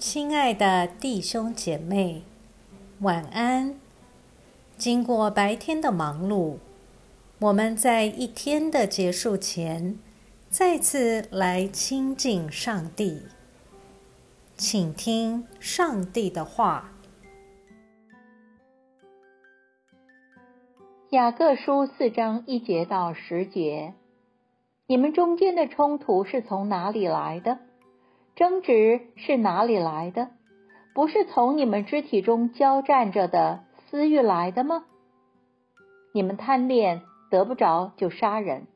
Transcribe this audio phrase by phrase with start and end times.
[0.00, 2.22] 亲爱的弟兄姐妹，
[3.00, 3.78] 晚安。
[4.78, 6.56] 经过白天的忙碌，
[7.38, 9.98] 我们在一天的结束前，
[10.48, 13.24] 再次来亲近上帝，
[14.56, 16.92] 请听上帝的话。
[21.10, 23.92] 雅各书四章一节到十节，
[24.86, 27.58] 你们中间的冲突是从哪里来的？
[28.36, 30.28] 争执是哪里来的？
[30.94, 34.84] 不是从你们肢体中交战着的私欲来的吗？
[36.12, 38.66] 你们贪恋得不着就杀人，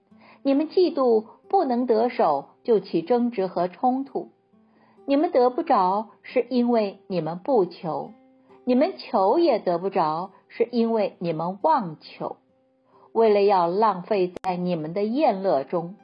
[0.43, 4.31] 你们嫉妒不能得手就起争执和冲突。
[5.07, 8.13] 你们得不着是因为你们不求，
[8.65, 12.37] 你们求也得不着是因为你们妄求，
[13.13, 15.97] 为了要浪费在你们的宴乐中。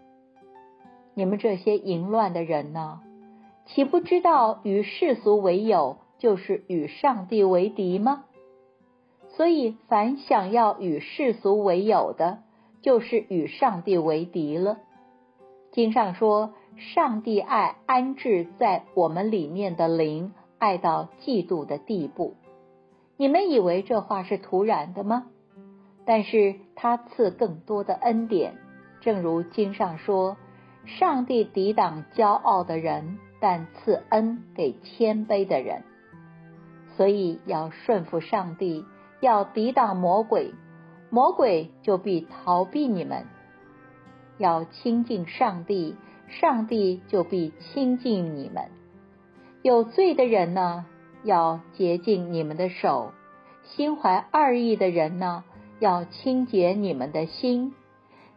[1.14, 3.00] 你们这些淫乱的人呢？
[3.72, 8.24] 岂不知道与世俗为友，就是与上帝为敌吗？
[9.36, 12.38] 所以，凡想要与世俗为友的，
[12.82, 14.78] 就是与上帝为敌了。
[15.70, 22.34] 经上说，上帝爱安置在我们里面的灵，爱到嫉妒的地步。
[23.16, 25.26] 你们以为这话是突然的吗？
[26.04, 28.56] 但是他赐更多的恩典，
[29.00, 30.36] 正如经上说，
[30.86, 33.18] 上帝抵挡骄傲的人。
[33.40, 35.82] 但赐恩给谦卑的人，
[36.96, 38.84] 所以要顺服上帝，
[39.20, 40.52] 要抵挡魔鬼，
[41.08, 43.24] 魔鬼就必逃避你们；
[44.38, 45.96] 要亲近上帝，
[46.28, 48.70] 上帝就必亲近你们。
[49.62, 50.84] 有罪的人呢，
[51.24, 53.12] 要洁净你们的手；
[53.64, 55.44] 心怀二意的人呢，
[55.78, 57.74] 要清洁你们的心。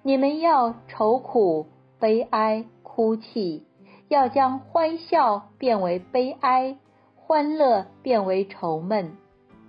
[0.02, 1.68] 你们要愁苦、
[2.00, 3.66] 悲哀、哭泣。
[4.10, 6.78] 要将欢笑变为悲哀，
[7.16, 9.18] 欢乐变为愁闷。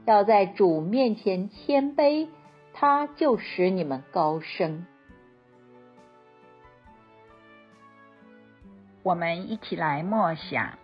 [0.07, 2.29] 要在主面前谦卑，
[2.75, 4.85] 他就使你们高升。
[9.03, 10.79] 我们一起来默想，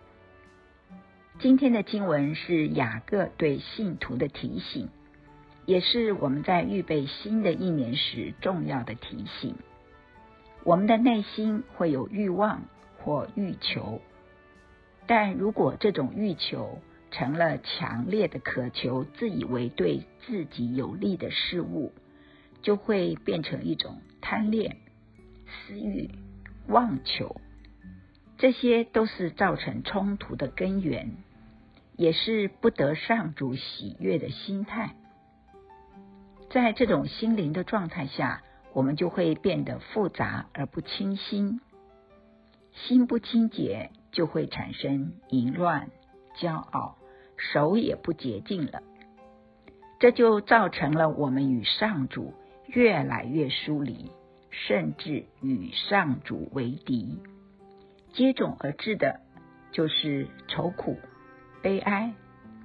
[1.39, 4.89] 今天的经文是雅各对信徒的提醒，
[5.65, 9.55] 也是我们在预备新的一年时重要的提醒。
[10.63, 12.61] 我们的内心会有欲望。
[13.03, 14.01] 或欲求，
[15.07, 16.79] 但如果这种欲求
[17.09, 21.91] 成了强烈的渴求，自以为对自己有利的事物，
[22.61, 24.77] 就会变成一种贪恋、
[25.47, 26.09] 私欲、
[26.67, 27.41] 妄求，
[28.37, 31.17] 这些都是造成冲突的根源，
[31.97, 34.95] 也是不得上主喜悦的心态。
[36.49, 38.41] 在这种心灵的状态下，
[38.73, 41.59] 我们就会变得复杂而不清新。
[42.73, 45.89] 心不清洁，就会产生淫乱、
[46.37, 46.97] 骄傲，
[47.37, 48.81] 手也不洁净了。
[49.99, 52.33] 这就造成了我们与上主
[52.67, 54.11] 越来越疏离，
[54.49, 57.21] 甚至与上主为敌。
[58.13, 59.19] 接踵而至的
[59.71, 60.97] 就是愁苦、
[61.61, 62.13] 悲哀、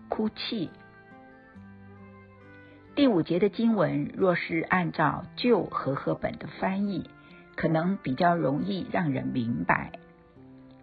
[0.09, 0.71] 哭泣。
[2.94, 7.11] 第五节的经文，若是按照旧和合本的翻译。
[7.56, 9.93] 可能比较容易让人明白。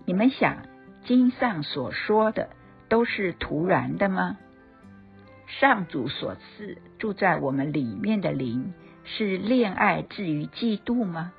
[0.05, 0.57] 你们想，
[1.05, 2.49] 经上所说的
[2.89, 4.37] 都是突然的吗？
[5.47, 8.73] 上主所赐住在我们里面的灵，
[9.05, 11.31] 是恋爱至于嫉妒吗？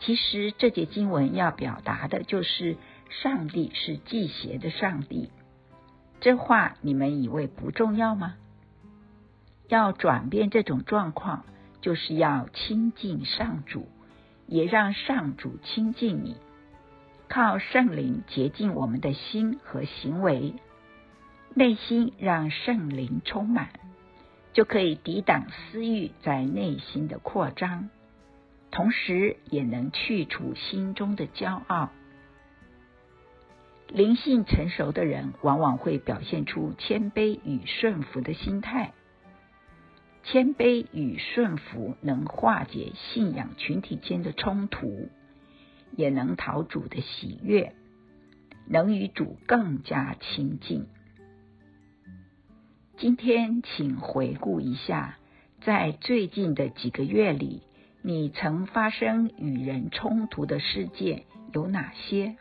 [0.00, 2.76] 其实这节经文要表达的就是，
[3.22, 5.30] 上帝是忌邪的上帝。
[6.20, 8.34] 这话你们以为不重要吗？
[9.68, 11.44] 要转变这种状况。
[11.84, 13.86] 就是要亲近上主，
[14.46, 16.34] 也让上主亲近你，
[17.28, 20.54] 靠圣灵洁净我们的心和行为，
[21.52, 23.68] 内心让圣灵充满，
[24.54, 27.90] 就可以抵挡私欲在内心的扩张，
[28.70, 31.90] 同时也能去除心中的骄傲。
[33.88, 38.94] 灵性成熟的人，往往会表现出谦卑与顺服的心态。
[40.24, 45.10] 谦卑与顺服能化解信仰群体间的冲突，
[45.96, 47.74] 也能讨主的喜悦，
[48.66, 50.86] 能与主更加亲近。
[52.96, 55.18] 今天，请回顾一下，
[55.60, 57.62] 在最近的几个月里，
[58.00, 62.36] 你曾发生与人冲突的事件有哪些？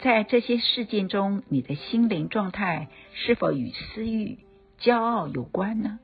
[0.00, 4.38] 在这些事件中，你的心灵状态是否与私欲、
[4.78, 5.98] 骄傲有关呢？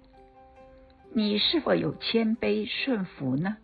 [1.17, 3.57] 你是否有谦卑顺服呢？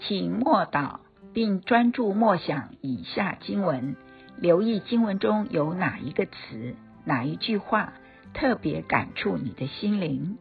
[0.00, 1.00] 请默祷
[1.32, 3.96] 并专注默想以下经文，
[4.36, 6.76] 留意经文中有哪一个词、
[7.06, 7.94] 哪一句话
[8.34, 10.36] 特别感触你的心灵，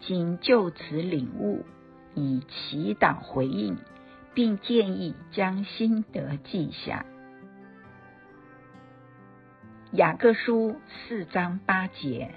[0.00, 1.64] 请就此领悟，
[2.16, 3.76] 以祈祷回应，
[4.34, 7.06] 并建议将心得记下。
[9.92, 12.30] 雅各书四章八节，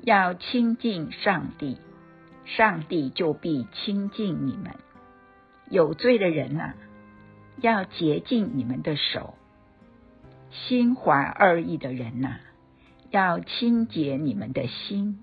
[0.00, 1.76] 要亲近上帝，
[2.46, 4.74] 上帝就必亲近你们。
[5.68, 6.74] 有罪的人啊，
[7.58, 9.34] 要洁净你们的手；
[10.50, 12.38] 心怀二意的人呐，
[13.10, 15.22] 要清洁你们的心。